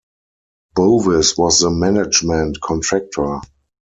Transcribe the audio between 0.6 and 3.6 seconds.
Bovis was the management contractor.